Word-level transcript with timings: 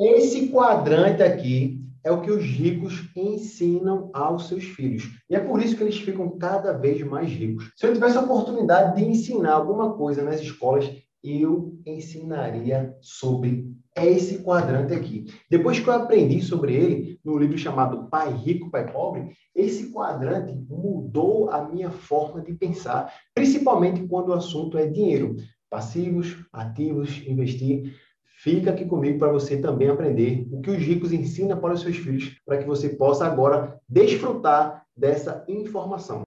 Esse 0.00 0.48
quadrante 0.48 1.22
aqui 1.22 1.84
é 2.02 2.10
o 2.10 2.22
que 2.22 2.30
os 2.30 2.42
ricos 2.42 3.10
ensinam 3.14 4.08
aos 4.14 4.48
seus 4.48 4.64
filhos. 4.64 5.10
E 5.28 5.36
é 5.36 5.40
por 5.40 5.62
isso 5.62 5.76
que 5.76 5.82
eles 5.82 5.98
ficam 5.98 6.38
cada 6.38 6.72
vez 6.72 7.02
mais 7.02 7.28
ricos. 7.28 7.70
Se 7.76 7.86
eu 7.86 7.92
tivesse 7.92 8.16
a 8.16 8.22
oportunidade 8.22 8.96
de 8.96 9.04
ensinar 9.04 9.52
alguma 9.52 9.92
coisa 9.92 10.22
nas 10.22 10.40
escolas, 10.40 10.90
eu 11.22 11.78
ensinaria 11.84 12.96
sobre 13.02 13.70
esse 13.94 14.38
quadrante 14.38 14.94
aqui. 14.94 15.26
Depois 15.50 15.78
que 15.78 15.86
eu 15.86 15.92
aprendi 15.92 16.40
sobre 16.40 16.74
ele 16.74 17.20
no 17.22 17.36
livro 17.36 17.58
chamado 17.58 18.08
Pai 18.08 18.32
Rico, 18.32 18.70
Pai 18.70 18.90
Pobre, 18.90 19.32
esse 19.54 19.92
quadrante 19.92 20.54
mudou 20.66 21.50
a 21.50 21.68
minha 21.68 21.90
forma 21.90 22.40
de 22.40 22.54
pensar, 22.54 23.12
principalmente 23.34 24.08
quando 24.08 24.30
o 24.30 24.32
assunto 24.32 24.78
é 24.78 24.86
dinheiro, 24.86 25.36
passivos, 25.68 26.36
ativos, 26.52 27.22
investir. 27.26 27.94
Fica 28.42 28.70
aqui 28.70 28.86
comigo 28.86 29.18
para 29.18 29.30
você 29.30 29.58
também 29.58 29.90
aprender 29.90 30.48
o 30.50 30.62
que 30.62 30.70
os 30.70 30.78
ricos 30.78 31.12
ensinam 31.12 31.60
para 31.60 31.74
os 31.74 31.82
seus 31.82 31.98
filhos, 31.98 32.40
para 32.46 32.56
que 32.56 32.66
você 32.66 32.88
possa 32.88 33.26
agora 33.26 33.78
desfrutar 33.86 34.86
dessa 34.96 35.44
informação. 35.46 36.22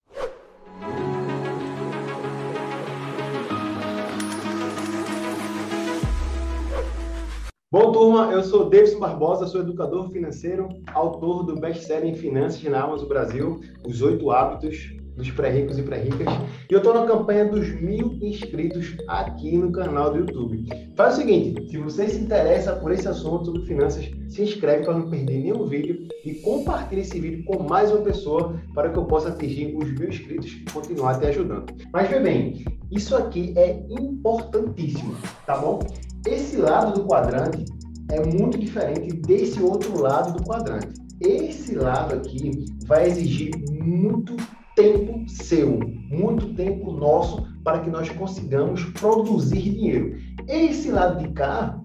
Bom, 7.71 7.91
turma, 7.91 8.31
eu 8.31 8.43
sou 8.43 8.69
Davidson 8.69 8.99
Barbosa, 8.99 9.47
sou 9.47 9.61
educador 9.61 10.11
financeiro, 10.11 10.69
autor 10.93 11.41
do 11.41 11.59
best-seller 11.59 12.11
em 12.11 12.13
Finanças 12.13 12.61
na 12.65 12.83
Amazon 12.83 13.07
Brasil, 13.07 13.59
Os 13.87 14.03
Oito 14.03 14.29
Hábitos 14.29 15.02
dos 15.15 15.29
Pré-Ricos 15.31 15.77
e 15.77 15.83
Pré-Ricas. 15.83 16.27
E 16.69 16.73
eu 16.73 16.77
estou 16.77 16.93
na 16.93 17.05
campanha 17.05 17.45
dos 17.45 17.69
mil 17.81 18.17
inscritos 18.21 18.95
aqui 19.07 19.57
no 19.57 19.71
canal 19.71 20.11
do 20.11 20.19
YouTube. 20.19 20.65
Faz 20.95 21.15
o 21.15 21.17
seguinte, 21.17 21.69
se 21.69 21.77
você 21.77 22.07
se 22.07 22.19
interessa 22.19 22.73
por 22.73 22.91
esse 22.91 23.07
assunto 23.07 23.45
sobre 23.45 23.61
finanças, 23.65 24.09
se 24.29 24.43
inscreve 24.43 24.85
para 24.85 24.97
não 24.97 25.09
perder 25.09 25.39
nenhum 25.39 25.65
vídeo 25.67 26.07
e 26.25 26.35
compartilhe 26.35 27.01
esse 27.01 27.19
vídeo 27.19 27.43
com 27.45 27.63
mais 27.63 27.91
uma 27.91 28.01
pessoa 28.01 28.59
para 28.73 28.89
que 28.89 28.97
eu 28.97 29.05
possa 29.05 29.29
atingir 29.29 29.75
os 29.75 29.91
mil 29.91 30.09
inscritos 30.09 30.51
e 30.51 30.65
continuar 30.71 31.19
te 31.19 31.27
ajudando. 31.27 31.73
Mas 31.91 32.09
vê 32.09 32.19
bem, 32.19 32.65
isso 32.91 33.15
aqui 33.15 33.53
é 33.57 33.83
importantíssimo, 33.89 35.15
tá 35.45 35.57
bom? 35.57 35.79
Esse 36.25 36.57
lado 36.57 36.93
do 36.93 37.07
quadrante 37.07 37.65
é 38.11 38.25
muito 38.25 38.57
diferente 38.57 39.13
desse 39.17 39.61
outro 39.61 39.99
lado 39.99 40.37
do 40.37 40.43
quadrante. 40.43 40.93
Esse 41.19 41.75
lado 41.75 42.15
aqui 42.15 42.65
vai 42.85 43.07
exigir 43.07 43.51
muito 43.71 44.35
tempo 44.75 45.27
seu, 45.29 45.79
muito 46.09 46.53
tempo 46.53 46.91
nosso 46.91 47.45
para 47.63 47.79
que 47.79 47.89
nós 47.89 48.09
consigamos 48.09 48.83
produzir 48.85 49.61
dinheiro. 49.61 50.17
Esse 50.47 50.91
lado 50.91 51.25
de 51.25 51.33
cá 51.33 51.79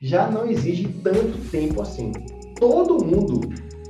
já 0.00 0.30
não 0.30 0.46
exige 0.46 0.88
tanto 1.02 1.38
tempo 1.50 1.80
assim. 1.80 2.12
Todo 2.58 3.04
mundo, 3.04 3.40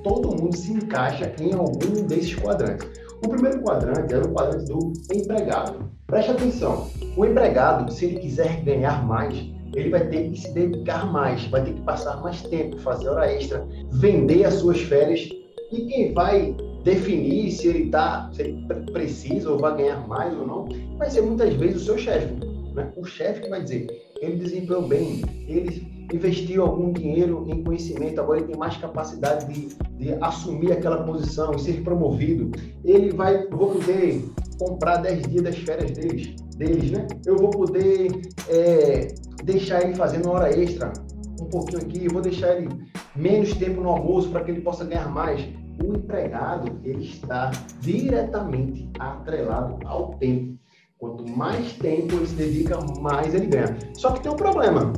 todo 0.02 0.30
mundo 0.40 0.56
se 0.56 0.72
encaixa 0.72 1.32
em 1.40 1.52
algum 1.52 2.06
desses 2.06 2.34
quadrantes. 2.34 2.88
O 3.24 3.28
primeiro 3.28 3.62
quadrante 3.62 4.12
é 4.12 4.18
o 4.18 4.32
quadrante 4.32 4.66
do 4.66 4.92
empregado. 5.12 5.90
Preste 6.06 6.30
atenção. 6.30 6.88
O 7.16 7.24
empregado, 7.24 7.90
se 7.90 8.04
ele 8.04 8.20
quiser 8.20 8.62
ganhar 8.62 9.04
mais, 9.06 9.34
ele 9.74 9.90
vai 9.90 10.06
ter 10.08 10.30
que 10.30 10.40
se 10.40 10.52
dedicar 10.52 11.10
mais, 11.10 11.46
vai 11.46 11.64
ter 11.64 11.72
que 11.72 11.80
passar 11.80 12.20
mais 12.22 12.42
tempo, 12.42 12.78
fazer 12.78 13.08
hora 13.08 13.32
extra, 13.32 13.66
vender 13.90 14.44
as 14.44 14.54
suas 14.54 14.80
férias. 14.82 15.28
E 15.74 15.86
quem 15.86 16.12
vai 16.14 16.54
definir 16.84 17.50
se 17.50 17.66
ele 17.66 17.90
tá, 17.90 18.30
se 18.32 18.42
ele 18.42 18.64
precisa 18.92 19.50
ou 19.50 19.58
vai 19.58 19.76
ganhar 19.76 20.06
mais 20.06 20.32
ou 20.38 20.46
não, 20.46 20.68
vai 20.96 21.10
ser 21.10 21.22
muitas 21.22 21.52
vezes 21.54 21.82
o 21.82 21.84
seu 21.84 21.98
chefe. 21.98 22.32
Né? 22.74 22.92
O 22.96 23.04
chefe 23.04 23.40
que 23.40 23.48
vai 23.48 23.62
dizer, 23.62 23.88
ele 24.20 24.36
desempenhou 24.36 24.86
bem, 24.86 25.22
ele 25.48 26.06
investiu 26.12 26.62
algum 26.62 26.92
dinheiro 26.92 27.44
em 27.48 27.64
conhecimento, 27.64 28.20
agora 28.20 28.38
ele 28.38 28.48
tem 28.48 28.56
mais 28.56 28.76
capacidade 28.76 29.52
de, 29.52 29.74
de 29.96 30.12
assumir 30.20 30.70
aquela 30.70 31.02
posição 31.02 31.52
e 31.54 31.58
ser 31.58 31.82
promovido. 31.82 32.52
Ele 32.84 33.10
vai, 33.10 33.48
vou 33.48 33.72
poder 33.72 34.24
comprar 34.58 34.98
10 34.98 35.22
dias 35.26 35.42
das 35.42 35.56
férias 35.56 35.90
deles, 35.90 36.36
deles 36.56 36.90
né? 36.92 37.08
Eu 37.26 37.36
vou 37.36 37.50
poder 37.50 38.12
é, 38.48 39.12
deixar 39.42 39.82
ele 39.82 39.96
fazendo 39.96 40.30
hora 40.30 40.56
extra, 40.56 40.92
um 41.40 41.46
pouquinho 41.46 41.82
aqui, 41.82 42.04
eu 42.04 42.12
vou 42.12 42.22
deixar 42.22 42.56
ele 42.56 42.68
menos 43.16 43.52
tempo 43.54 43.80
no 43.80 43.88
almoço 43.88 44.30
para 44.30 44.44
que 44.44 44.52
ele 44.52 44.60
possa 44.60 44.84
ganhar 44.84 45.08
mais 45.08 45.44
o 45.84 45.96
empregado 45.96 46.72
ele 46.82 47.04
está 47.04 47.50
diretamente 47.80 48.88
atrelado 48.98 49.78
ao 49.86 50.14
tempo. 50.14 50.58
Quanto 50.98 51.28
mais 51.28 51.72
tempo 51.74 52.14
ele 52.14 52.26
se 52.26 52.34
dedica, 52.34 52.78
mais 53.00 53.34
ele 53.34 53.46
ganha. 53.46 53.76
Só 53.94 54.12
que 54.12 54.22
tem 54.22 54.32
um 54.32 54.36
problema. 54.36 54.92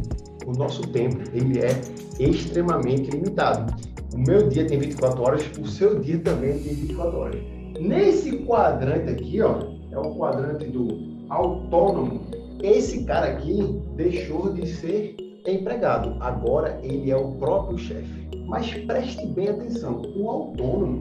O 0.47 0.53
nosso 0.53 0.83
tempo 0.93 1.19
ele 1.33 1.59
é 1.59 1.81
extremamente 2.21 3.11
limitado. 3.11 3.75
O 4.15 4.19
meu 4.19 4.49
dia 4.49 4.67
tem 4.67 4.79
24 4.79 5.23
horas, 5.23 5.43
o 5.59 5.67
seu 5.67 5.99
dia 5.99 6.19
também 6.21 6.59
tem 6.59 6.75
24 6.75 7.19
horas. 7.19 7.43
Nesse 7.81 8.39
quadrante 8.45 9.11
aqui, 9.11 9.43
ó, 9.43 9.59
é 9.91 9.99
o 9.99 10.15
quadrante 10.15 10.67
do 10.67 11.27
autônomo. 11.29 12.21
Esse 12.63 13.05
cara 13.05 13.27
aqui 13.33 13.83
deixou 13.97 14.53
de 14.53 14.67
ser 14.67 15.17
empregado. 15.47 16.17
Agora 16.21 16.79
ele 16.83 17.11
é 17.11 17.17
o 17.17 17.33
próprio 17.33 17.77
chefe. 17.77 18.36
Mas 18.47 18.73
preste 18.73 19.27
bem 19.27 19.49
atenção, 19.49 20.03
o 20.17 20.31
autônomo, 20.31 21.01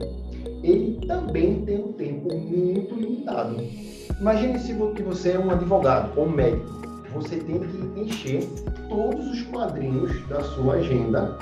ele 0.64 1.00
também 1.08 1.62
tem 1.62 1.84
um 1.84 1.94
tempo 1.94 2.34
muito 2.34 2.96
limitado. 2.96 3.56
Imagine 4.20 4.60
se 4.60 4.74
que 4.74 5.04
você 5.04 5.32
é 5.32 5.40
um 5.40 5.52
advogado 5.52 6.12
ou 6.18 6.26
um 6.26 6.32
médico. 6.32 6.74
Você 7.14 7.38
tem 7.38 7.60
que 7.60 8.00
encher 8.00 8.44
todos 8.90 9.26
os 9.28 9.44
quadrinhos 9.44 10.28
da 10.28 10.44
sua 10.44 10.76
agenda 10.76 11.38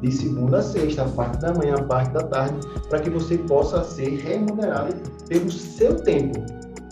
de 0.00 0.12
segunda 0.12 0.58
a 0.58 0.62
sexta, 0.62 1.04
parte 1.04 1.40
da 1.40 1.54
manhã, 1.54 1.76
parte 1.86 2.12
da 2.12 2.22
tarde, 2.24 2.58
para 2.88 3.00
que 3.00 3.10
você 3.10 3.38
possa 3.38 3.82
ser 3.84 4.18
remunerado 4.18 4.94
pelo 5.28 5.50
seu 5.50 5.96
tempo. 6.02 6.40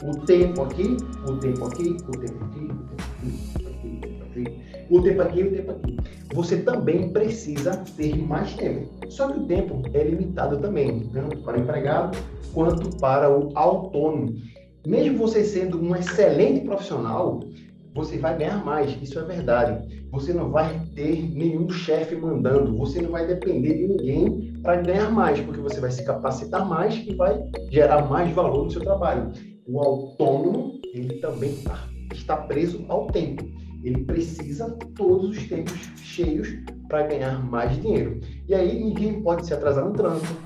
O 0.05 0.17
tempo 0.25 0.63
aqui, 0.63 0.97
o 1.29 1.37
tempo 1.37 1.67
aqui, 1.67 1.97
o 2.09 2.13
tempo 2.13 2.45
aqui, 2.45 2.72
o 4.99 5.03
tempo 5.03 5.23
aqui, 5.23 5.43
o 5.43 5.51
tempo 5.51 5.71
aqui 5.71 5.97
você 6.35 6.57
também 6.59 7.11
precisa 7.11 7.85
ter 7.97 8.17
mais 8.17 8.55
tempo. 8.55 8.89
Só 9.09 9.29
que 9.29 9.39
o 9.39 9.47
tempo 9.47 9.83
é 9.93 10.05
limitado 10.05 10.59
também, 10.59 11.01
tanto 11.13 11.39
para 11.39 11.59
o 11.59 11.61
empregado 11.61 12.19
quanto 12.55 12.97
para 12.99 13.31
o 13.31 13.51
autônomo. 13.55 14.35
Mesmo 14.87 15.19
você 15.19 15.45
sendo 15.45 15.81
um 15.81 15.95
excelente 15.95 16.65
profissional, 16.65 17.41
você 17.95 18.19
vai 18.19 18.37
ganhar 18.39 18.65
mais, 18.65 18.97
isso 19.03 19.19
é 19.19 19.23
verdade. 19.23 20.07
Você 20.11 20.33
não 20.33 20.51
vai 20.51 20.81
ter 20.95 21.23
nenhum 21.35 21.69
chefe 21.71 22.17
mandando, 22.17 22.77
você 22.77 23.01
não 23.01 23.11
vai 23.11 23.27
depender 23.27 23.75
de 23.75 23.89
ninguém 23.89 24.61
para 24.63 24.77
ganhar 24.77 25.11
mais, 25.11 25.41
porque 25.41 25.61
você 25.61 25.81
vai 25.81 25.91
se 25.91 26.05
capacitar 26.05 26.67
mais 26.67 26.95
e 27.07 27.15
vai 27.15 27.43
gerar 27.71 28.09
mais 28.09 28.33
valor 28.35 28.65
no 28.65 28.71
seu 28.71 28.81
trabalho. 28.81 29.31
O 29.67 29.79
autônomo, 29.79 30.81
ele 30.93 31.15
também 31.19 31.51
está, 31.51 31.87
está 32.13 32.37
preso 32.37 32.85
ao 32.89 33.07
tempo 33.07 33.45
ele 33.83 34.05
precisa 34.05 34.71
todos 34.95 35.31
os 35.31 35.47
tempos 35.49 35.79
cheios 35.97 36.57
para 36.89 37.07
ganhar 37.07 37.43
mais 37.45 37.81
dinheiro. 37.81 38.21
E 38.49 38.55
aí 38.55 38.83
ninguém 38.83 39.23
pode 39.23 39.47
se 39.47 39.55
atrasar 39.55 39.85
no 39.85 39.93
trânsito, 39.93 40.37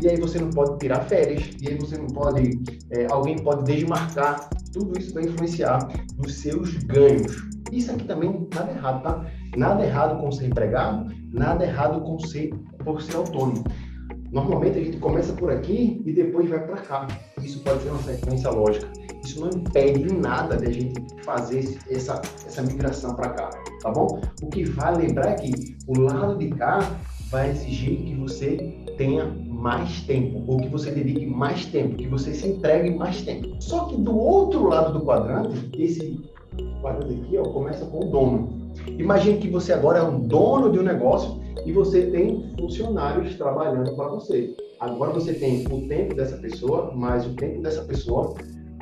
e 0.00 0.08
aí 0.08 0.20
você 0.20 0.38
não 0.38 0.50
pode 0.50 0.78
tirar 0.78 1.00
férias, 1.00 1.50
e 1.60 1.68
aí 1.68 1.74
você 1.76 1.96
não 1.96 2.06
pode, 2.06 2.60
é, 2.90 3.06
alguém 3.10 3.36
pode 3.36 3.64
desmarcar, 3.64 4.48
tudo 4.72 4.98
isso 4.98 5.14
vai 5.14 5.24
influenciar 5.24 5.88
nos 6.16 6.34
seus 6.34 6.74
ganhos. 6.84 7.34
Isso 7.72 7.90
aqui 7.90 8.04
também 8.04 8.48
nada 8.54 8.70
errado, 8.70 9.02
tá? 9.02 9.26
Nada 9.56 9.84
errado 9.84 10.20
com 10.20 10.30
ser 10.30 10.46
empregado, 10.46 11.12
nada 11.32 11.64
errado 11.64 12.00
com 12.02 12.18
ser 12.20 12.50
por 12.84 13.02
ser 13.02 13.16
autônomo. 13.16 13.64
Normalmente 14.30 14.78
a 14.78 14.84
gente 14.84 14.98
começa 14.98 15.32
por 15.32 15.50
aqui 15.50 16.02
e 16.04 16.12
depois 16.12 16.48
vai 16.48 16.64
para 16.64 16.76
cá. 16.76 17.06
Isso 17.42 17.60
pode 17.60 17.82
ser 17.82 17.90
uma 17.90 18.02
sequência 18.02 18.50
lógica. 18.50 18.86
Isso 19.26 19.40
não 19.40 19.48
impede 19.48 20.02
em 20.02 20.20
nada 20.20 20.56
de 20.56 20.66
a 20.66 20.70
gente 20.70 20.94
fazer 21.24 21.76
essa, 21.90 22.22
essa 22.46 22.62
migração 22.62 23.12
para 23.16 23.30
cá, 23.30 23.50
tá 23.82 23.90
bom? 23.90 24.20
O 24.40 24.46
que 24.46 24.62
vale 24.62 25.04
lembrar 25.04 25.32
é 25.32 25.34
que 25.34 25.76
o 25.88 25.98
lado 25.98 26.38
de 26.38 26.48
cá 26.50 26.78
vai 27.28 27.50
exigir 27.50 28.04
que 28.04 28.14
você 28.14 28.56
tenha 28.96 29.26
mais 29.48 30.02
tempo, 30.02 30.44
ou 30.46 30.58
que 30.58 30.68
você 30.68 30.92
dedique 30.92 31.26
mais 31.26 31.66
tempo, 31.66 31.96
que 31.96 32.06
você 32.06 32.32
se 32.32 32.46
entregue 32.46 32.94
mais 32.94 33.22
tempo. 33.22 33.60
Só 33.60 33.86
que 33.86 33.96
do 33.96 34.16
outro 34.16 34.68
lado 34.68 34.96
do 34.96 35.04
quadrante, 35.04 35.72
esse 35.76 36.20
quadrante 36.80 37.20
aqui 37.20 37.36
ó, 37.36 37.42
começa 37.42 37.84
com 37.84 38.06
o 38.06 38.10
dono. 38.10 38.72
Imagine 38.86 39.38
que 39.38 39.50
você 39.50 39.72
agora 39.72 39.98
é 39.98 40.02
um 40.02 40.20
dono 40.20 40.70
de 40.70 40.78
um 40.78 40.82
negócio 40.82 41.40
e 41.64 41.72
você 41.72 42.02
tem 42.12 42.54
funcionários 42.60 43.34
trabalhando 43.34 43.92
para 43.96 44.06
você. 44.06 44.54
Agora 44.78 45.12
você 45.12 45.34
tem 45.34 45.66
o 45.66 45.88
tempo 45.88 46.14
dessa 46.14 46.36
pessoa, 46.36 46.92
mais 46.94 47.26
o 47.26 47.34
tempo 47.34 47.60
dessa 47.62 47.82
pessoa, 47.82 48.36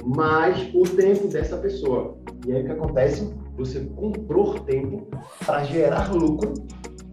mais 0.05 0.70
o 0.75 0.82
tempo 0.82 1.29
dessa 1.29 1.56
pessoa. 1.58 2.17
E 2.46 2.52
aí 2.52 2.62
o 2.62 2.67
que 2.67 2.73
acontece? 2.73 3.32
Você 3.56 3.81
comprou 3.96 4.55
tempo 4.61 5.06
para 5.44 5.64
gerar 5.64 6.12
lucro. 6.12 6.55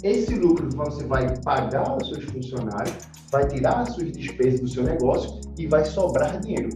Esse 0.03 0.33
lucro 0.35 0.67
você 0.75 1.03
vai 1.05 1.39
pagar 1.43 1.97
os 1.97 2.09
seus 2.09 2.23
funcionários, 2.25 2.97
vai 3.31 3.47
tirar 3.47 3.81
as 3.81 3.93
suas 3.93 4.11
despesas 4.11 4.59
do 4.59 4.67
seu 4.67 4.83
negócio 4.83 5.39
e 5.57 5.67
vai 5.67 5.85
sobrar 5.85 6.39
dinheiro. 6.39 6.69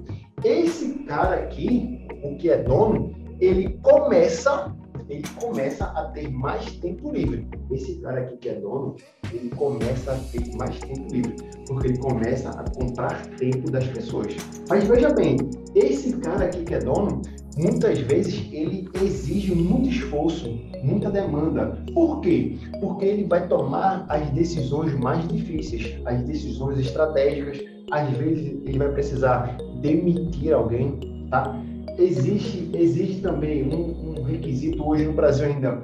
Esse 0.44 0.94
cara 1.06 1.38
aqui, 1.38 2.08
o 2.24 2.36
que 2.38 2.52
é 2.52 2.62
dono, 2.62 3.16
ele 3.40 3.80
começa 3.82 4.76
ele 5.10 5.24
começa 5.40 5.86
a 5.86 6.06
ter 6.06 6.30
mais 6.30 6.66
tempo 6.78 7.12
livre. 7.12 7.48
Esse 7.72 7.96
cara 7.96 8.22
aqui 8.22 8.38
que 8.38 8.50
é 8.50 8.56
dono, 8.56 8.96
ele 9.32 9.50
começa 9.50 10.14
a 10.14 10.18
ter 10.18 10.56
mais 10.56 10.80
tempo 10.80 11.14
livre, 11.14 11.36
porque 11.68 11.88
ele 11.88 11.98
começa 11.98 12.50
a 12.50 12.64
comprar 12.72 13.26
tempo 13.38 13.70
das 13.70 13.86
pessoas. 13.88 14.36
Mas 14.70 14.84
veja 14.86 15.14
bem, 15.14 15.38
esse 15.76 16.18
cara 16.18 16.46
aqui 16.46 16.64
que 16.64 16.74
é 16.74 16.80
dono, 16.80 17.22
muitas 17.58 18.00
vezes 18.00 18.48
ele 18.52 18.90
exige 19.02 19.54
muito 19.54 19.90
esforço, 19.90 20.50
muita 20.84 21.10
demanda. 21.10 21.84
Por 21.94 22.22
quê? 22.22 22.58
Porque 22.80 23.06
ele 23.06 23.26
vai 23.26 23.48
tomar 23.48 24.06
as 24.10 24.30
decisões 24.32 24.94
mais 25.00 25.28
difíceis, 25.28 26.00
as 26.06 26.22
decisões 26.24 26.80
estratégicas. 26.80 27.60
Às 27.92 28.10
vezes 28.18 28.60
ele 28.66 28.80
vai 28.80 28.92
precisar 28.92 29.58
demitir 29.82 30.52
alguém, 30.54 31.28
tá? 31.30 31.56
Existe, 31.98 32.70
existe 32.74 33.22
também 33.22 33.64
um, 33.64 34.20
um 34.20 34.24
requisito 34.24 34.88
hoje 34.88 35.06
no 35.06 35.14
Brasil 35.14 35.48
ainda 35.48 35.82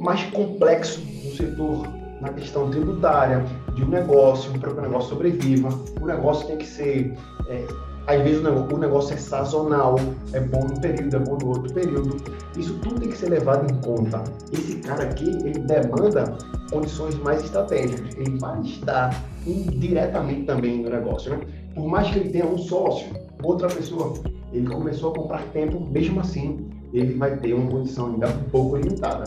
mais 0.00 0.22
complexo 0.30 1.00
no 1.00 1.30
setor 1.32 1.86
na 2.20 2.28
questão 2.30 2.70
tributária 2.70 3.44
de 3.74 3.84
um 3.84 3.88
negócio, 3.88 4.50
para 4.58 4.72
que 4.72 4.78
o 4.78 4.82
negócio 4.82 5.10
sobreviva. 5.10 5.68
O 6.00 6.06
negócio 6.06 6.46
tem 6.46 6.56
que 6.56 6.66
ser 6.66 7.14
é, 7.48 7.66
às 8.06 8.22
vezes 8.22 8.44
o 8.44 8.76
negócio 8.76 9.14
é 9.14 9.16
sazonal, 9.16 9.96
é 10.34 10.40
bom 10.40 10.60
num 10.60 10.76
período, 10.76 11.16
é 11.16 11.18
bom 11.20 11.38
no 11.38 11.48
outro 11.48 11.72
período. 11.72 12.16
Isso 12.56 12.78
tudo 12.80 13.00
tem 13.00 13.08
que 13.08 13.16
ser 13.16 13.30
levado 13.30 13.70
em 13.70 13.80
conta. 13.80 14.22
Esse 14.52 14.76
cara 14.76 15.04
aqui, 15.04 15.30
ele 15.30 15.58
demanda 15.60 16.36
condições 16.70 17.14
mais 17.16 17.42
estratégicas. 17.42 18.14
Ele 18.16 18.38
vai 18.38 18.60
estar 18.60 19.24
indiretamente 19.46 20.42
também 20.42 20.82
no 20.82 20.90
negócio, 20.90 21.30
né? 21.30 21.40
Por 21.74 21.88
mais 21.88 22.10
que 22.10 22.18
ele 22.18 22.28
tenha 22.28 22.46
um 22.46 22.58
sócio, 22.58 23.08
outra 23.42 23.68
pessoa, 23.68 24.12
ele 24.54 24.66
começou 24.68 25.10
a 25.10 25.14
comprar 25.14 25.42
tempo, 25.52 25.80
mesmo 25.80 26.20
assim, 26.20 26.70
ele 26.92 27.14
vai 27.14 27.36
ter 27.38 27.52
uma 27.54 27.68
condição 27.68 28.12
ainda 28.12 28.28
um 28.28 28.44
pouco 28.50 28.76
limitada. 28.76 29.24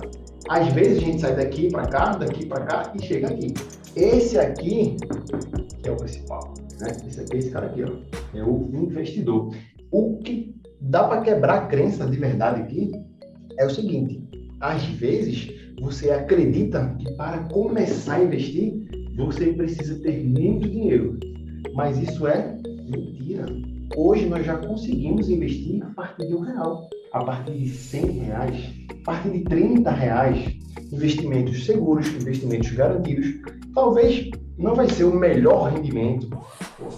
Às 0.48 0.72
vezes 0.72 1.00
a 1.00 1.02
gente 1.02 1.20
sai 1.20 1.36
daqui 1.36 1.70
para 1.70 1.86
cá, 1.86 2.12
daqui 2.14 2.46
para 2.46 2.66
cá 2.66 2.94
e 2.96 3.04
chega 3.04 3.28
aqui. 3.28 3.54
Esse 3.94 4.40
aqui 4.40 4.96
é 5.84 5.92
o 5.92 5.98
principal. 5.98 6.54
Né? 6.80 6.96
Esse 7.06 7.20
aqui, 7.20 7.38
esse 7.38 7.50
cara 7.50 7.66
aqui, 7.66 7.84
ó, 7.84 8.38
é 8.38 8.42
o 8.42 8.70
investidor. 8.74 9.54
O 9.92 10.18
que 10.20 10.56
dá 10.80 11.04
para 11.04 11.22
quebrar 11.22 11.64
a 11.64 11.66
crença 11.68 12.06
de 12.06 12.18
verdade 12.18 12.62
aqui 12.62 12.92
é 13.60 13.66
o 13.66 13.70
seguinte: 13.70 14.24
às 14.62 14.84
vezes 14.86 15.52
você 15.82 16.12
acredita 16.12 16.96
que 17.00 17.12
para 17.16 17.40
começar 17.50 18.16
a 18.16 18.24
investir 18.24 18.88
você 19.18 19.48
precisa 19.54 19.96
ter 20.00 20.24
muito 20.24 20.70
dinheiro, 20.70 21.20
mas 21.74 21.98
isso 21.98 22.28
é 22.28 22.56
mentira. 22.90 23.46
Hoje 23.96 24.26
nós 24.28 24.46
já 24.46 24.58
conseguimos 24.58 25.30
investir 25.30 25.82
a 25.84 25.90
partir 25.92 26.28
de 26.28 26.36
um 26.36 26.42
real, 26.42 26.90
a 27.14 27.24
partir 27.24 27.54
de 27.54 27.70
100 27.70 28.06
reais, 28.20 28.74
a 28.92 29.04
partir 29.06 29.32
de 29.32 29.44
30 29.46 29.90
reais. 29.92 30.58
Investimentos 30.92 31.66
seguros, 31.66 32.08
investimentos 32.08 32.72
garantidos. 32.72 33.28
Talvez 33.74 34.30
não 34.58 34.76
vai 34.76 34.90
ser 34.90 35.06
o 35.06 35.16
melhor 35.16 35.72
rendimento, 35.72 36.30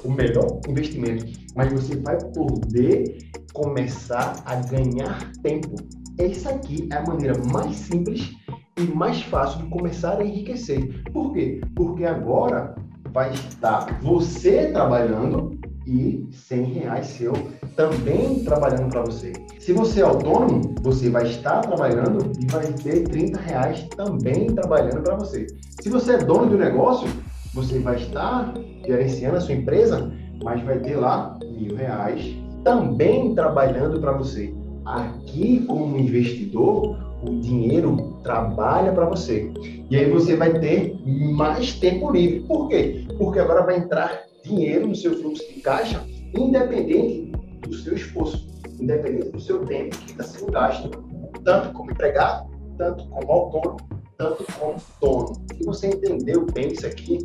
o 0.03 0.11
melhor 0.11 0.59
investimento, 0.67 1.25
mas 1.55 1.71
você 1.71 1.95
vai 1.97 2.17
poder 2.33 3.17
começar 3.53 4.41
a 4.45 4.55
ganhar 4.55 5.31
tempo. 5.41 5.75
Essa 6.17 6.51
aqui 6.51 6.87
é 6.91 6.97
a 6.97 7.03
maneira 7.03 7.33
mais 7.51 7.75
simples 7.75 8.35
e 8.77 8.83
mais 8.83 9.21
fácil 9.23 9.63
de 9.63 9.69
começar 9.69 10.19
a 10.19 10.25
enriquecer. 10.25 11.03
Por 11.11 11.33
quê? 11.33 11.61
Porque 11.75 12.05
agora 12.05 12.75
vai 13.11 13.33
estar 13.33 13.99
você 14.01 14.71
trabalhando 14.71 15.58
e 15.89 16.27
100 16.31 16.63
reais 16.65 17.07
seu 17.07 17.33
também 17.75 18.43
trabalhando 18.43 18.89
para 18.89 19.01
você. 19.01 19.33
Se 19.59 19.73
você 19.73 20.01
é 20.01 20.03
autônomo, 20.03 20.75
você 20.81 21.09
vai 21.09 21.25
estar 21.25 21.61
trabalhando 21.61 22.31
e 22.39 22.45
vai 22.51 22.71
ter 22.73 23.03
30 23.03 23.39
reais 23.39 23.87
também 23.95 24.47
trabalhando 24.47 25.01
para 25.01 25.15
você. 25.15 25.47
Se 25.81 25.89
você 25.89 26.13
é 26.13 26.17
dono 26.17 26.51
do 26.51 26.57
negócio, 26.57 27.07
você 27.53 27.79
vai 27.79 27.95
estar 27.95 28.53
gerenciando 28.85 29.37
a 29.37 29.41
sua 29.41 29.55
empresa, 29.55 30.11
mas 30.43 30.61
vai 30.63 30.79
ter 30.79 30.95
lá 30.95 31.37
mil 31.43 31.75
reais 31.75 32.35
também 32.63 33.33
trabalhando 33.33 33.99
para 33.99 34.11
você. 34.11 34.53
Aqui, 34.85 35.65
como 35.67 35.97
investidor, 35.97 36.97
o 37.23 37.39
dinheiro 37.39 38.19
trabalha 38.23 38.91
para 38.91 39.05
você. 39.05 39.51
E 39.89 39.95
aí 39.95 40.09
você 40.09 40.35
vai 40.35 40.59
ter 40.59 40.95
mais 41.05 41.73
tempo 41.73 42.11
livre. 42.11 42.41
Por 42.41 42.67
quê? 42.67 43.05
Porque 43.17 43.39
agora 43.39 43.65
vai 43.65 43.77
entrar 43.77 44.28
dinheiro 44.43 44.87
no 44.87 44.95
seu 44.95 45.17
fluxo 45.19 45.47
de 45.53 45.61
caixa, 45.61 46.05
independente 46.35 47.31
do 47.61 47.73
seu 47.73 47.95
esforço, 47.95 48.47
independente 48.79 49.29
do 49.29 49.39
seu 49.39 49.65
tempo 49.65 49.97
que 49.97 50.11
está 50.11 50.23
sendo 50.23 50.51
gasto, 50.51 50.89
tanto 51.43 51.73
como 51.73 51.91
empregado, 51.91 52.49
tanto 52.77 53.07
como 53.09 53.31
autônomo, 53.31 53.77
tanto 54.17 54.45
como 54.53 54.75
dono. 55.01 55.33
Se 55.55 55.63
você 55.65 55.87
entendeu 55.87 56.45
bem 56.53 56.69
isso 56.69 56.85
aqui, 56.85 57.19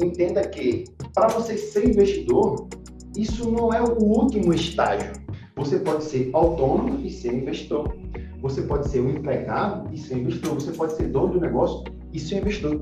entenda 0.00 0.46
que 0.48 0.84
para 1.14 1.28
você 1.28 1.56
ser 1.56 1.88
investidor, 1.88 2.68
isso 3.16 3.50
não 3.50 3.72
é 3.72 3.80
o 3.82 4.02
último 4.02 4.52
estágio. 4.54 5.12
Você 5.56 5.78
pode 5.78 6.04
ser 6.04 6.30
autônomo 6.32 7.04
e 7.04 7.10
ser 7.10 7.34
investidor. 7.34 7.94
Você 8.40 8.62
pode 8.62 8.88
ser 8.88 9.00
um 9.00 9.10
empregado 9.10 9.92
e 9.92 9.98
ser 9.98 10.18
investidor. 10.18 10.54
Você 10.54 10.72
pode 10.72 10.94
ser 10.94 11.08
dono 11.08 11.34
do 11.34 11.40
negócio 11.40 11.84
e 12.12 12.18
ser 12.18 12.38
investidor. 12.38 12.80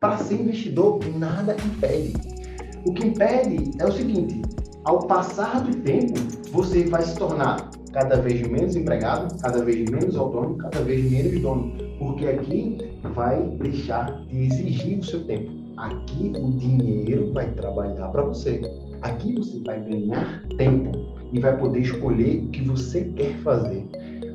Para 0.00 0.18
ser 0.18 0.34
investidor, 0.34 0.98
nada 1.16 1.56
impede. 1.64 2.39
O 2.84 2.94
que 2.94 3.06
impede 3.06 3.72
é 3.78 3.86
o 3.86 3.92
seguinte: 3.92 4.42
ao 4.84 5.06
passar 5.06 5.62
do 5.62 5.76
tempo, 5.82 6.14
você 6.50 6.84
vai 6.84 7.02
se 7.02 7.14
tornar 7.16 7.70
cada 7.92 8.16
vez 8.16 8.46
menos 8.48 8.74
empregado, 8.74 9.36
cada 9.40 9.62
vez 9.62 9.88
menos 9.90 10.16
autônomo, 10.16 10.56
cada 10.56 10.80
vez 10.80 11.10
menos 11.10 11.40
dono, 11.40 11.72
porque 11.98 12.26
aqui 12.26 12.78
vai 13.14 13.42
deixar 13.60 14.24
de 14.26 14.46
exigir 14.46 14.98
o 14.98 15.04
seu 15.04 15.24
tempo. 15.24 15.50
Aqui 15.76 16.32
o 16.40 16.50
dinheiro 16.52 17.32
vai 17.32 17.50
trabalhar 17.52 18.08
para 18.08 18.22
você. 18.22 18.60
Aqui 19.02 19.34
você 19.34 19.60
vai 19.60 19.80
ganhar 19.82 20.42
tempo 20.56 20.92
e 21.32 21.40
vai 21.40 21.56
poder 21.58 21.80
escolher 21.80 22.44
o 22.44 22.48
que 22.48 22.62
você 22.62 23.04
quer 23.16 23.36
fazer. 23.38 23.86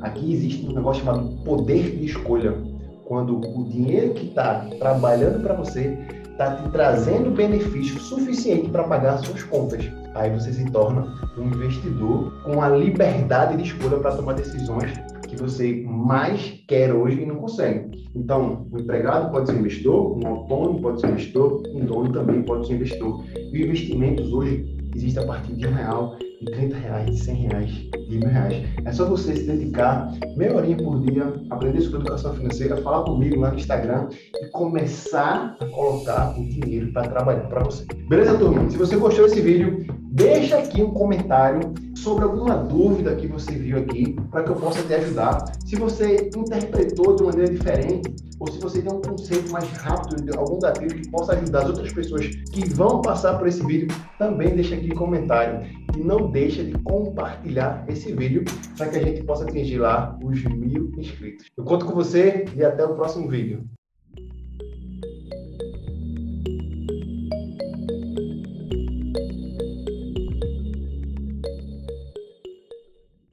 Aqui 0.02 0.34
existe 0.34 0.68
um 0.68 0.74
negócio 0.74 1.04
chamado 1.04 1.30
poder 1.44 1.98
de 1.98 2.06
escolha. 2.06 2.54
Quando 3.06 3.38
o 3.38 3.64
dinheiro 3.66 4.14
que 4.14 4.28
está 4.28 4.68
trabalhando 4.80 5.42
para 5.44 5.54
você 5.54 5.98
está 6.36 6.58
te 6.58 6.70
trazendo 6.70 7.32
benefício 7.32 7.98
suficiente 8.00 8.70
para 8.70 8.84
pagar 8.84 9.18
suas 9.20 9.42
contas. 9.44 9.90
Aí 10.14 10.30
você 10.30 10.52
se 10.52 10.66
torna 10.70 11.08
um 11.38 11.44
investidor 11.44 12.34
com 12.44 12.62
a 12.62 12.70
liberdade 12.70 13.56
de 13.56 13.64
escolha 13.64 13.98
para 13.98 14.16
tomar 14.16 14.34
decisões 14.34 14.92
que 15.28 15.38
você 15.38 15.84
mais 15.88 16.62
quer 16.68 16.94
hoje 16.94 17.22
e 17.22 17.26
não 17.26 17.36
consegue. 17.38 18.06
Então, 18.14 18.68
o 18.72 18.80
empregado 18.80 19.32
pode 19.32 19.50
ser 19.50 19.58
investidor, 19.58 20.18
um 20.18 20.28
autônomo 20.28 20.82
pode 20.82 21.02
ser 21.02 21.08
investidor, 21.08 21.64
um 21.74 21.86
dono 21.86 22.12
também 22.12 22.44
pode 22.44 22.68
ser 22.68 22.76
investidor. 22.76 23.24
E 23.36 23.64
investimentos 23.64 24.32
hoje 24.32 24.78
existem 24.94 25.24
a 25.24 25.28
partir 25.28 25.54
de 25.54 25.68
um 25.68 25.74
real, 25.74 26.18
de 26.40 26.46
30 26.46 26.76
reais, 26.78 27.06
de 27.06 27.20
100 27.20 27.36
reais, 27.36 27.72
de 28.08 28.18
mil 28.18 28.30
reais. 28.30 28.64
É 28.84 28.92
só 28.92 29.06
você 29.06 29.36
se 29.36 29.44
dedicar 29.44 30.12
meia 30.36 30.56
horinha 30.56 30.78
por 30.78 31.02
dia, 31.02 31.34
aprender 31.50 31.82
sobre 31.82 32.00
educação 32.00 32.34
financeira, 32.34 32.78
falar 32.78 33.04
comigo 33.04 33.40
lá 33.40 33.52
no 33.52 33.58
Instagram 33.58 34.10
e 34.42 34.48
começar 34.48 35.56
a 35.60 35.66
colocar 35.66 36.38
o 36.38 36.44
dinheiro 36.46 36.92
para 36.92 37.08
trabalhar 37.08 37.48
para 37.48 37.64
você. 37.64 37.86
Beleza, 38.10 38.38
turma? 38.38 38.70
Se 38.70 38.78
você 38.78 38.96
gostou 38.96 39.26
desse 39.26 39.42
vídeo, 39.42 39.86
deixa 40.12 40.58
aqui 40.58 40.84
um 40.84 40.92
comentário 40.92 41.74
sobre 42.06 42.24
alguma 42.24 42.56
dúvida 42.56 43.16
que 43.16 43.26
você 43.26 43.52
viu 43.54 43.80
aqui, 43.80 44.16
para 44.30 44.44
que 44.44 44.52
eu 44.52 44.56
possa 44.56 44.84
te 44.84 44.94
ajudar. 44.94 45.52
Se 45.66 45.76
você 45.76 46.30
interpretou 46.38 47.16
de 47.16 47.24
maneira 47.24 47.52
diferente, 47.52 48.14
ou 48.40 48.48
se 48.48 48.60
você 48.60 48.80
tem 48.80 48.94
um 48.94 49.02
conceito 49.02 49.52
mais 49.52 49.68
rápido 49.72 50.38
algum 50.38 50.60
gatilho 50.60 51.02
que 51.02 51.10
possa 51.10 51.34
ajudar 51.34 51.64
as 51.64 51.70
outras 51.70 51.92
pessoas 51.92 52.28
que 52.28 52.70
vão 52.76 53.02
passar 53.02 53.40
por 53.40 53.48
esse 53.48 53.66
vídeo, 53.66 53.88
também 54.20 54.54
deixa 54.54 54.76
aqui 54.76 54.94
um 54.94 54.96
comentário. 54.96 55.68
E 55.98 56.00
não 56.00 56.30
deixa 56.30 56.64
de 56.64 56.74
compartilhar 56.84 57.84
esse 57.88 58.14
vídeo 58.14 58.44
para 58.78 58.88
que 58.88 58.98
a 58.98 59.04
gente 59.04 59.24
possa 59.24 59.46
atingir 59.46 59.80
lá 59.80 60.16
os 60.24 60.44
mil 60.44 60.92
inscritos. 61.00 61.48
Eu 61.58 61.64
conto 61.64 61.88
com 61.88 61.96
você 61.96 62.46
e 62.56 62.64
até 62.64 62.86
o 62.86 62.94
próximo 62.94 63.28
vídeo. 63.28 63.64